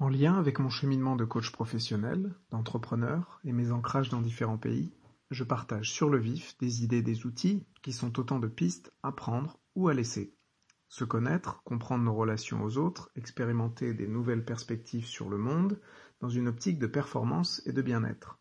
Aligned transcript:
En 0.00 0.08
lien 0.08 0.34
avec 0.34 0.58
mon 0.58 0.70
cheminement 0.70 1.14
de 1.14 1.24
coach 1.24 1.52
professionnel, 1.52 2.34
d'entrepreneur 2.50 3.40
et 3.44 3.52
mes 3.52 3.70
ancrages 3.70 4.08
dans 4.08 4.20
différents 4.20 4.58
pays, 4.58 4.92
je 5.30 5.44
partage 5.44 5.92
sur 5.92 6.10
le 6.10 6.18
vif 6.18 6.56
des 6.58 6.82
idées, 6.82 7.02
des 7.02 7.26
outils 7.26 7.64
qui 7.82 7.92
sont 7.92 8.18
autant 8.18 8.38
de 8.40 8.48
pistes 8.48 8.92
à 9.02 9.12
prendre 9.12 9.58
ou 9.76 9.88
à 9.88 9.94
laisser. 9.94 10.34
Se 10.88 11.04
connaître, 11.04 11.62
comprendre 11.64 12.04
nos 12.04 12.14
relations 12.14 12.62
aux 12.62 12.76
autres, 12.76 13.10
expérimenter 13.14 13.94
des 13.94 14.08
nouvelles 14.08 14.44
perspectives 14.44 15.06
sur 15.06 15.28
le 15.28 15.38
monde 15.38 15.80
dans 16.20 16.28
une 16.28 16.48
optique 16.48 16.78
de 16.78 16.86
performance 16.86 17.62
et 17.66 17.72
de 17.72 17.82
bien-être. 17.82 18.38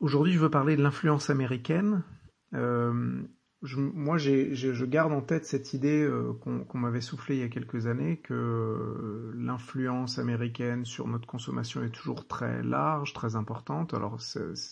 Aujourd'hui, 0.00 0.32
je 0.32 0.38
veux 0.38 0.50
parler 0.50 0.76
de 0.76 0.82
l'influence 0.82 1.30
américaine. 1.30 2.02
Euh, 2.54 3.22
moi, 3.62 4.18
je 4.18 4.84
garde 4.84 5.12
en 5.12 5.20
tête 5.20 5.44
cette 5.44 5.72
idée 5.72 6.02
euh, 6.02 6.32
qu'on, 6.32 6.78
m'avait 6.78 7.00
soufflée 7.00 7.36
il 7.36 7.40
y 7.40 7.44
a 7.44 7.48
quelques 7.48 7.86
années 7.86 8.16
que 8.16 8.34
euh, 8.34 9.31
l'influence 9.42 10.18
américaine 10.18 10.84
sur 10.84 11.06
notre 11.08 11.26
consommation 11.26 11.82
est 11.82 11.90
toujours 11.90 12.26
très 12.26 12.62
large, 12.62 13.12
très 13.12 13.36
importante. 13.36 13.94
Alors, 13.94 14.18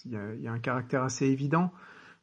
il 0.04 0.12
y, 0.42 0.48
a, 0.48 0.52
un 0.52 0.58
caractère 0.58 1.02
assez 1.02 1.26
évident, 1.26 1.72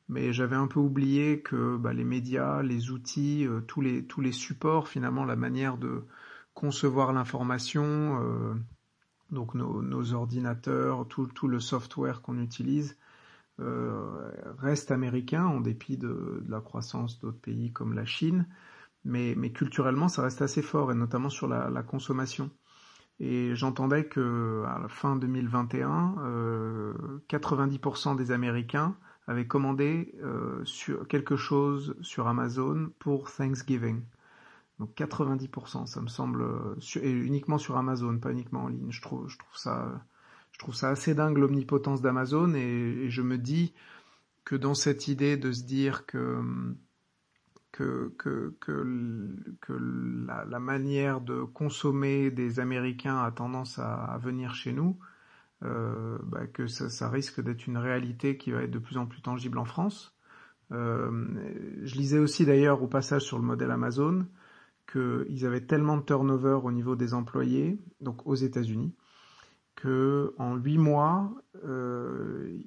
mais 0.10 0.34
j'avais 0.34 0.56
un 0.56 0.68
peu 0.68 0.80
oublié 0.80 1.42
que 1.42 1.78
bah, 1.78 1.94
les 1.94 2.04
médias, 2.04 2.64
les 2.64 2.92
outils, 2.92 3.46
euh, 3.46 3.62
tous 3.62 3.82
les 3.82 4.32
supports, 4.32 4.88
finalement, 4.88 5.26
la 5.26 5.36
manière 5.36 5.78
de 5.78 6.06
concevoir 6.54 7.14
l'information, 7.14 8.20
donc 9.32 9.56
nos, 9.56 10.14
ordinateurs, 10.14 11.08
tout, 11.08 11.28
tout 11.28 11.48
le 11.48 11.60
software 11.60 12.22
qu'on 12.22 12.40
utilise 12.40 12.98
euh, 13.60 14.32
reste 14.60 14.92
américain 14.92 15.46
en 15.46 15.60
dépit 15.60 15.98
de, 15.98 16.44
la 16.48 16.62
croissance 16.62 17.20
d'autres 17.20 17.40
pays 17.40 17.72
comme 17.72 17.94
la 17.94 18.06
Chine, 18.06 18.48
mais, 19.08 19.34
mais, 19.36 19.52
culturellement 19.52 20.08
ça 20.08 20.22
reste 20.22 20.42
assez 20.42 20.62
fort 20.62 20.92
et 20.92 20.96
notamment 20.96 21.30
sur 21.30 21.48
la, 21.48 21.70
la 21.70 21.84
consommation. 21.84 22.50
Et 23.20 23.56
j'entendais 23.56 24.06
que 24.06 24.64
à 24.68 24.80
la 24.80 24.88
fin 24.88 25.16
2021, 25.16 26.16
euh, 26.20 26.94
90% 27.30 28.16
des 28.16 28.32
Américains 28.32 28.96
avaient 29.26 29.48
commandé 29.48 30.14
euh, 30.24 30.64
sur 30.66 31.08
quelque 31.08 31.36
chose 31.36 31.96
sur 32.02 32.28
Amazon 32.28 32.92
pour 33.00 33.32
Thanksgiving. 33.32 34.02
Donc 34.80 34.96
90%, 34.96 35.88
ça 35.88 36.02
me 36.02 36.08
semble, 36.08 36.46
et 37.02 37.10
uniquement 37.10 37.58
sur 37.58 37.78
Amazon, 37.78 38.20
pas 38.20 38.32
uniquement 38.32 38.66
en 38.66 38.68
ligne. 38.68 38.92
Je 38.92 39.02
trouve, 39.02 39.28
je 39.28 39.38
trouve 39.40 39.58
ça 39.58 40.06
je 40.58 40.64
trouve 40.64 40.74
ça 40.74 40.90
assez 40.90 41.14
dingue 41.14 41.38
l'omnipotence 41.38 42.02
d'Amazon 42.02 42.56
et, 42.56 43.10
je 43.10 43.22
me 43.22 43.38
dis 43.38 43.76
que 44.44 44.56
dans 44.56 44.74
cette 44.74 45.08
idée 45.08 45.38
de 45.38 45.52
se 45.52 45.64
dire 45.64 46.08
que 46.08 46.42
que, 47.72 48.14
que, 48.18 48.56
que, 48.60 49.74
la, 50.28 50.60
manière 50.60 51.22
de 51.22 51.44
consommer 51.44 52.32
des 52.32 52.60
Américains 52.60 53.18
a 53.18 53.32
tendance 53.32 53.80
à, 53.80 54.18
venir 54.22 54.56
chez 54.56 54.74
nous, 54.74 54.98
euh, 55.64 56.18
bah, 56.24 56.48
que 56.48 56.68
ça, 56.68 57.10
risque 57.10 57.42
d'être 57.42 57.68
une 57.68 57.78
réalité 57.78 58.38
qui 58.38 58.52
va 58.52 58.64
être 58.64 58.72
de 58.72 58.80
plus 58.80 58.98
en 58.98 59.06
plus 59.06 59.22
tangible 59.22 59.58
en 59.58 59.66
France. 59.66 60.16
Euh, 60.72 61.28
je 61.84 61.96
lisais 61.96 62.20
aussi 62.20 62.46
d'ailleurs 62.46 62.82
au 62.84 62.88
passage 62.88 63.22
sur 63.22 63.38
le 63.38 63.46
modèle 63.46 63.72
Amazon 63.72 64.26
qu'ils 64.92 65.46
avaient 65.46 65.66
tellement 65.66 65.98
de 65.98 66.04
turnover 66.04 66.60
au 66.64 66.72
niveau 66.72 66.96
des 66.96 67.14
employés, 67.14 67.78
donc 68.02 68.26
aux 68.26 68.36
États-Unis, 68.36 68.96
que 69.78 70.34
en 70.40 70.56
huit 70.56 70.80
mois, 70.80 71.32
euh, 71.64 72.60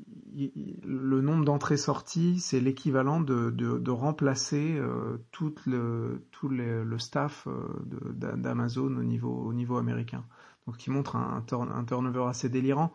le 0.84 1.20
nombre 1.20 1.44
d'entrées-sorties, 1.44 2.38
c'est 2.38 2.60
l'équivalent 2.60 3.20
de, 3.20 3.50
de, 3.50 3.78
de, 3.78 3.90
remplacer 3.90 4.76
euh, 4.78 5.18
tout 5.32 5.54
le 5.66 6.24
tout 6.30 6.48
le 6.48 6.98
staff 6.98 7.48
euh, 7.48 7.68
d'Amazon 8.14 8.96
au 8.96 9.02
niveau 9.02 9.34
au 9.34 9.52
niveau 9.52 9.76
américain. 9.76 10.24
Donc, 10.66 10.76
qui 10.76 10.90
montre 10.90 11.16
un, 11.16 11.44
un 11.50 11.84
turnover 11.84 12.26
assez 12.28 12.48
délirant. 12.48 12.92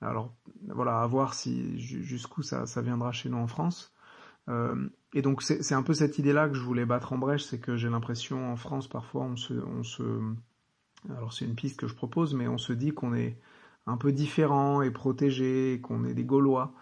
Alors, 0.00 0.34
voilà, 0.68 1.02
à 1.02 1.06
voir 1.06 1.34
si 1.34 1.78
jusqu'où 1.78 2.42
ça, 2.42 2.66
ça 2.66 2.80
viendra 2.80 3.12
chez 3.12 3.28
nous 3.28 3.36
en 3.36 3.48
France. 3.48 3.92
Euh, 4.48 4.88
et 5.12 5.20
donc, 5.20 5.42
c'est 5.42 5.74
un 5.74 5.82
peu 5.82 5.92
cette 5.92 6.18
idée-là 6.18 6.48
que 6.48 6.54
je 6.54 6.62
voulais 6.62 6.86
battre 6.86 7.12
en 7.12 7.18
brèche, 7.18 7.44
c'est 7.44 7.60
que 7.60 7.76
j'ai 7.76 7.90
l'impression 7.90 8.50
en 8.50 8.56
France 8.56 8.88
parfois 8.88 9.24
on 9.24 9.36
se 9.36 9.52
on 9.52 9.82
se 9.82 10.02
alors 11.10 11.32
c'est 11.32 11.44
une 11.44 11.54
piste 11.54 11.78
que 11.78 11.86
je 11.86 11.94
propose, 11.94 12.34
mais 12.34 12.48
on 12.48 12.58
se 12.58 12.72
dit 12.72 12.92
qu'on 12.92 13.14
est 13.14 13.38
un 13.88 13.96
peu 13.96 14.12
différent 14.12 14.82
et 14.82 14.90
protégé, 14.90 15.80
qu'on 15.82 16.04
est 16.04 16.14
des 16.14 16.24
Gaulois. 16.24 16.72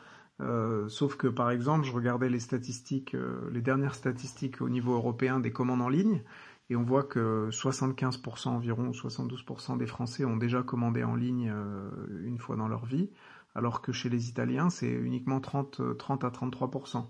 Euh, 0.41 0.89
sauf 0.89 1.17
que 1.17 1.29
par 1.29 1.51
exemple, 1.51 1.87
je 1.87 1.93
regardais 1.93 2.29
les 2.29 2.41
statistiques, 2.41 3.15
euh, 3.15 3.49
les 3.53 3.63
dernières 3.63 3.95
statistiques 3.95 4.61
au 4.61 4.69
niveau 4.69 4.95
européen 4.95 5.41
des 5.41 5.53
commandes 5.53 5.81
en 5.81 5.89
ligne, 5.89 6.23
et 6.69 6.77
on 6.77 6.83
voit 6.83 7.05
que 7.05 7.49
75% 7.51 8.49
environ, 8.49 8.91
72% 8.91 9.79
des 9.79 9.87
Français 9.87 10.25
ont 10.25 10.37
déjà 10.37 10.63
commandé 10.63 11.05
en 11.05 11.15
ligne 11.15 11.51
euh, 11.55 11.89
une 12.25 12.39
fois 12.39 12.57
dans 12.57 12.69
leur 12.69 12.85
vie, 12.85 13.11
alors 13.55 13.81
que 13.81 13.93
chez 13.93 14.11
les 14.11 14.29
Italiens, 14.29 14.69
c'est 14.69 14.91
uniquement 14.91 15.41
30, 15.41 15.97
30 15.97 16.25
à 16.25 16.29
33%. 16.29 17.07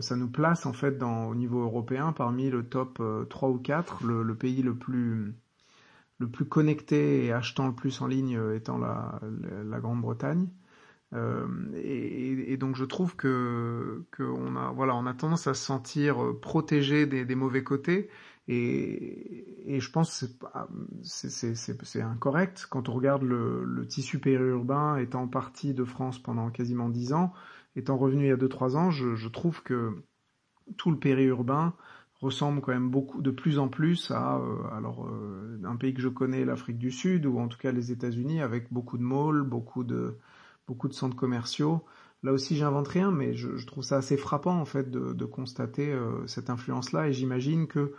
ça 0.00 0.16
nous 0.16 0.30
place 0.30 0.66
en 0.66 0.72
fait 0.72 0.98
dans, 0.98 1.26
au 1.26 1.34
niveau 1.34 1.62
européen 1.62 2.12
parmi 2.12 2.50
le 2.50 2.68
top 2.68 3.02
3 3.28 3.48
ou 3.48 3.58
4, 3.58 4.04
le, 4.04 4.22
le 4.22 4.34
pays 4.36 4.62
le 4.62 4.76
plus 4.76 5.34
le 6.18 6.28
plus 6.28 6.46
connecté 6.46 7.24
et 7.26 7.32
achetant 7.32 7.66
le 7.68 7.74
plus 7.74 8.00
en 8.00 8.06
ligne 8.06 8.36
euh, 8.36 8.56
étant 8.56 8.78
la, 8.78 9.20
la, 9.64 9.80
Grande-Bretagne. 9.80 10.48
Euh, 11.14 11.46
et, 11.76 12.52
et, 12.52 12.56
donc 12.58 12.76
je 12.76 12.84
trouve 12.84 13.16
que 13.16 14.04
qu'on 14.14 14.56
a 14.56 14.72
voilà 14.72 14.94
on 14.94 15.06
a 15.06 15.14
tendance 15.14 15.46
à 15.46 15.54
se 15.54 15.64
sentir 15.64 16.22
euh, 16.22 16.38
protégé 16.38 17.06
des, 17.06 17.24
des 17.24 17.34
mauvais 17.34 17.64
côtés 17.64 18.10
et, 18.46 19.74
et 19.74 19.80
je 19.80 19.90
pense 19.90 20.26
c'est 21.02 21.54
c'est 21.54 22.02
incorrect 22.02 22.66
quand 22.68 22.90
on 22.90 22.92
regarde 22.92 23.22
le, 23.22 23.64
le 23.64 23.86
tissu 23.86 24.18
périurbain 24.18 24.98
étant 24.98 25.26
parti 25.28 25.72
de 25.72 25.82
France 25.82 26.18
pendant 26.18 26.50
quasiment 26.50 26.90
dix 26.90 27.14
ans 27.14 27.32
étant 27.74 27.96
revenu 27.96 28.24
il 28.24 28.28
y 28.28 28.32
a 28.32 28.36
deux 28.36 28.50
trois 28.50 28.76
ans 28.76 28.90
je, 28.90 29.14
je 29.14 29.28
trouve 29.28 29.62
que 29.62 29.94
tout 30.76 30.90
le 30.90 30.98
périurbain 30.98 31.72
ressemble 32.20 32.60
quand 32.60 32.72
même 32.72 32.90
beaucoup 32.90 33.22
de 33.22 33.30
plus 33.30 33.58
en 33.58 33.68
plus 33.68 34.10
à 34.10 34.38
euh, 34.38 34.56
alors 34.76 35.06
euh, 35.06 35.60
un 35.64 35.76
pays 35.76 35.94
que 35.94 36.00
je 36.00 36.08
connais 36.08 36.44
l'Afrique 36.44 36.78
du 36.78 36.90
Sud 36.90 37.26
ou 37.26 37.38
en 37.38 37.48
tout 37.48 37.58
cas 37.58 37.70
les 37.72 37.92
États-Unis 37.92 38.40
avec 38.40 38.72
beaucoup 38.72 38.98
de 38.98 39.02
malls, 39.02 39.42
beaucoup 39.42 39.84
de 39.84 40.16
beaucoup 40.66 40.88
de 40.88 40.94
centres 40.94 41.16
commerciaux. 41.16 41.84
Là 42.24 42.32
aussi 42.32 42.56
j'invente 42.56 42.88
rien 42.88 43.12
mais 43.12 43.34
je, 43.34 43.56
je, 43.56 43.66
trouve 43.66 43.84
ça 43.84 43.98
assez 43.98 44.16
frappant 44.16 44.58
en 44.58 44.64
fait 44.64 44.90
de, 44.90 45.12
de 45.12 45.24
constater 45.24 45.92
euh, 45.92 46.26
cette 46.26 46.50
influence 46.50 46.92
là 46.92 47.08
et 47.08 47.12
j'imagine 47.12 47.68
que 47.68 47.94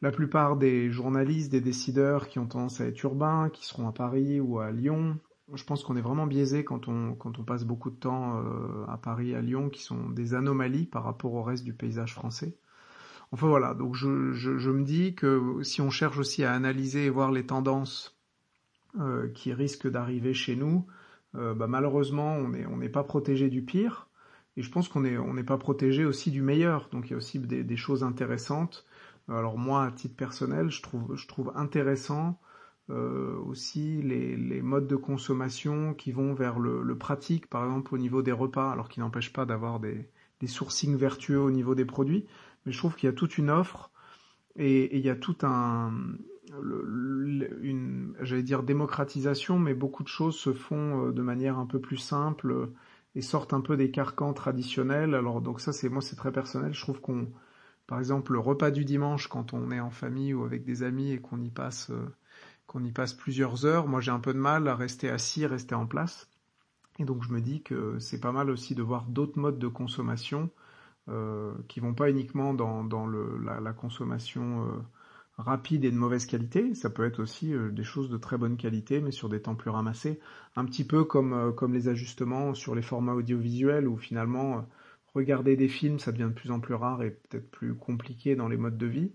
la 0.00 0.10
plupart 0.10 0.56
des 0.56 0.90
journalistes, 0.90 1.52
des 1.52 1.60
décideurs 1.60 2.28
qui 2.28 2.38
ont 2.38 2.46
tendance 2.46 2.80
à 2.80 2.86
être 2.86 3.02
urbains, 3.04 3.50
qui 3.50 3.66
seront 3.66 3.86
à 3.86 3.92
Paris 3.92 4.40
ou 4.40 4.58
à 4.58 4.72
Lyon, 4.72 5.18
je 5.54 5.62
pense 5.64 5.84
qu'on 5.84 5.96
est 5.96 6.00
vraiment 6.00 6.26
biaisé 6.26 6.64
quand 6.64 6.88
on, 6.88 7.14
quand 7.14 7.38
on 7.38 7.44
passe 7.44 7.64
beaucoup 7.64 7.90
de 7.90 7.96
temps 7.96 8.42
à 8.88 8.96
Paris, 8.96 9.36
à 9.36 9.40
Lyon, 9.40 9.68
qui 9.68 9.80
sont 9.80 10.10
des 10.10 10.34
anomalies 10.34 10.86
par 10.86 11.04
rapport 11.04 11.34
au 11.34 11.42
reste 11.44 11.62
du 11.62 11.72
paysage 11.72 12.14
français. 12.14 12.56
Enfin 13.32 13.48
voilà, 13.48 13.72
donc 13.72 13.94
je, 13.94 14.08
me 14.08 14.84
dis 14.84 15.14
que 15.14 15.62
si 15.62 15.80
on 15.80 15.88
cherche 15.88 16.18
aussi 16.18 16.44
à 16.44 16.52
analyser 16.52 17.06
et 17.06 17.10
voir 17.10 17.32
les 17.32 17.46
tendances 17.46 18.20
euh, 19.00 19.28
qui 19.28 19.54
risquent 19.54 19.88
d'arriver 19.90 20.34
chez 20.34 20.54
nous, 20.54 20.86
euh, 21.34 21.54
bah 21.54 21.66
malheureusement 21.66 22.36
on 22.36 22.76
n'est 22.76 22.90
pas 22.90 23.04
protégé 23.04 23.48
du 23.48 23.62
pire, 23.62 24.08
et 24.58 24.62
je 24.62 24.70
pense 24.70 24.90
qu'on 24.90 25.06
est 25.06 25.16
on 25.16 25.32
n'est 25.32 25.44
pas 25.44 25.56
protégé 25.56 26.04
aussi 26.04 26.30
du 26.30 26.42
meilleur. 26.42 26.90
Donc 26.92 27.06
il 27.08 27.12
y 27.12 27.14
a 27.14 27.16
aussi 27.16 27.38
des, 27.38 27.76
choses 27.76 28.04
intéressantes. 28.04 28.84
Alors 29.28 29.56
moi, 29.56 29.86
à 29.86 29.92
titre 29.92 30.16
personnel, 30.16 30.70
je 30.70 30.82
trouve 30.82 31.16
je 31.16 31.26
intéressant 31.54 32.38
euh, 32.90 33.38
aussi 33.46 34.02
les, 34.02 34.60
modes 34.60 34.88
de 34.88 34.96
consommation 34.96 35.94
qui 35.94 36.12
vont 36.12 36.34
vers 36.34 36.58
le, 36.58 36.82
le, 36.82 36.98
pratique, 36.98 37.46
par 37.48 37.64
exemple 37.64 37.94
au 37.94 37.98
niveau 37.98 38.20
des 38.20 38.32
repas, 38.32 38.70
alors 38.70 38.90
qui 38.90 39.00
n'empêche 39.00 39.32
pas 39.32 39.46
d'avoir 39.46 39.80
des, 39.80 40.10
des 40.40 40.48
sourcings 40.48 40.96
vertueux 40.96 41.40
au 41.40 41.50
niveau 41.50 41.74
des 41.74 41.84
produits, 41.84 42.26
mais 42.64 42.72
je 42.72 42.78
trouve 42.78 42.94
qu'il 42.96 43.08
y 43.08 43.10
a 43.10 43.14
toute 43.14 43.38
une 43.38 43.50
offre 43.50 43.90
et, 44.56 44.96
il 44.96 45.04
y 45.04 45.10
a 45.10 45.16
tout 45.16 45.36
un, 45.42 45.92
une, 47.62 48.14
j'allais 48.20 48.42
dire 48.42 48.62
démocratisation, 48.62 49.58
mais 49.58 49.74
beaucoup 49.74 50.02
de 50.02 50.08
choses 50.08 50.36
se 50.36 50.52
font 50.52 51.08
euh, 51.08 51.12
de 51.12 51.22
manière 51.22 51.58
un 51.58 51.66
peu 51.66 51.80
plus 51.80 51.96
simple 51.96 52.70
et 53.14 53.22
sortent 53.22 53.52
un 53.52 53.60
peu 53.60 53.76
des 53.76 53.90
carcans 53.90 54.32
traditionnels. 54.32 55.14
Alors 55.14 55.40
donc 55.40 55.60
ça 55.60 55.72
c'est 55.72 55.88
moi 55.88 56.02
c'est 56.02 56.16
très 56.16 56.32
personnel. 56.32 56.74
Je 56.74 56.80
trouve 56.80 57.00
qu'on, 57.00 57.28
par 57.86 57.98
exemple 57.98 58.32
le 58.32 58.38
repas 58.38 58.70
du 58.70 58.84
dimanche 58.84 59.28
quand 59.28 59.54
on 59.54 59.70
est 59.70 59.80
en 59.80 59.90
famille 59.90 60.34
ou 60.34 60.44
avec 60.44 60.64
des 60.64 60.82
amis 60.82 61.12
et 61.12 61.20
qu'on 61.20 61.40
y 61.40 61.50
passe 61.50 61.90
euh, 61.90 62.14
qu'on 62.66 62.84
y 62.84 62.92
passe 62.92 63.12
plusieurs 63.12 63.66
heures, 63.66 63.88
moi 63.88 64.00
j'ai 64.00 64.12
un 64.12 64.20
peu 64.20 64.32
de 64.32 64.38
mal 64.38 64.68
à 64.68 64.76
rester 64.76 65.10
assis, 65.10 65.46
rester 65.46 65.74
en 65.74 65.86
place. 65.86 66.30
Et 66.98 67.04
donc 67.04 67.22
je 67.22 67.30
me 67.32 67.40
dis 67.40 67.62
que 67.62 67.98
c'est 67.98 68.20
pas 68.20 68.32
mal 68.32 68.50
aussi 68.50 68.74
de 68.74 68.82
voir 68.82 69.06
d'autres 69.06 69.38
modes 69.38 69.58
de 69.58 69.68
consommation 69.68 70.50
euh, 71.08 71.52
qui 71.68 71.80
vont 71.80 71.94
pas 71.94 72.10
uniquement 72.10 72.54
dans, 72.54 73.06
la, 73.06 73.72
consommation 73.72 74.66
euh, 74.66 74.82
rapide 75.38 75.84
et 75.84 75.90
de 75.90 75.96
mauvaise 75.96 76.26
qualité. 76.26 76.74
Ça 76.74 76.90
peut 76.90 77.04
être 77.04 77.20
aussi 77.20 77.52
euh, 77.54 77.70
des 77.70 77.84
choses 77.84 78.10
de 78.10 78.16
très 78.16 78.38
bonne 78.38 78.56
qualité, 78.56 79.00
mais 79.00 79.10
sur 79.10 79.28
des 79.28 79.42
temps 79.42 79.54
plus 79.54 79.70
ramassés. 79.70 80.20
Un 80.56 80.64
petit 80.64 80.84
peu 80.84 81.04
comme, 81.04 81.32
euh, 81.32 81.52
comme 81.52 81.74
les 81.74 81.88
ajustements 81.88 82.54
sur 82.54 82.74
les 82.74 82.82
formats 82.82 83.14
audiovisuels, 83.14 83.88
où 83.88 83.96
finalement 83.96 84.66
regarder 85.14 85.56
des 85.56 85.68
films, 85.68 85.98
ça 85.98 86.12
devient 86.12 86.24
de 86.24 86.34
plus 86.34 86.50
en 86.50 86.60
plus 86.60 86.74
rare 86.74 87.02
et 87.02 87.10
peut-être 87.10 87.50
plus 87.50 87.74
compliqué 87.74 88.36
dans 88.36 88.48
les 88.48 88.56
modes 88.56 88.78
de 88.78 88.86
vie. 88.86 89.12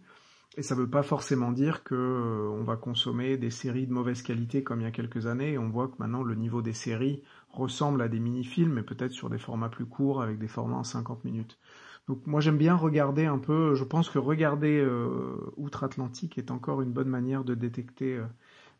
Et 0.57 0.63
ça 0.63 0.73
ne 0.75 0.81
veut 0.81 0.89
pas 0.89 1.03
forcément 1.03 1.51
dire 1.51 1.83
que 1.83 1.93
euh, 1.93 2.49
on 2.49 2.63
va 2.63 2.77
consommer 2.77 3.37
des 3.37 3.51
séries 3.51 3.85
de 3.85 3.93
mauvaise 3.93 4.23
qualité 4.23 4.63
comme 4.63 4.81
il 4.81 4.85
y 4.85 4.87
a 4.87 4.91
quelques 4.91 5.27
années. 5.27 5.53
Et 5.53 5.57
on 5.59 5.69
voit 5.69 5.87
que 5.87 5.95
maintenant 5.99 6.23
le 6.23 6.33
niveau 6.33 6.63
des 6.63 6.73
séries 6.73 7.21
ressemble 7.51 8.01
à 8.01 8.07
des 8.07 8.19
mini-films, 8.19 8.73
mais 8.73 8.81
peut-être 8.81 9.11
sur 9.11 9.29
des 9.29 9.37
formats 9.37 9.69
plus 9.69 9.85
courts, 9.85 10.21
avec 10.21 10.39
des 10.39 10.47
formats 10.47 10.77
en 10.77 10.83
50 10.83 11.23
minutes. 11.25 11.59
Donc 12.07 12.25
moi 12.25 12.41
j'aime 12.41 12.57
bien 12.57 12.75
regarder 12.75 13.25
un 13.25 13.37
peu, 13.37 13.75
je 13.75 13.83
pense 13.83 14.09
que 14.09 14.17
regarder 14.17 14.79
euh, 14.79 15.35
Outre-Atlantique 15.57 16.37
est 16.39 16.49
encore 16.51 16.81
une 16.81 16.91
bonne 16.91 17.09
manière 17.09 17.43
de 17.43 17.53
détecter, 17.53 18.17
euh, 18.17 18.25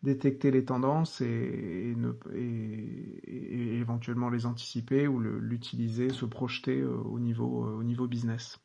détecter 0.02 0.50
les 0.50 0.66
tendances 0.66 1.22
et, 1.22 1.96
et, 2.34 3.78
éventuellement 3.78 4.30
les 4.30 4.46
anticiper 4.48 5.08
ou 5.08 5.20
l'utiliser, 5.20 6.10
se 6.10 6.26
projeter 6.26 6.84
au, 6.84 7.20
niveau, 7.20 7.66
au 7.66 7.84
niveau 7.84 8.08
business. 8.08 8.60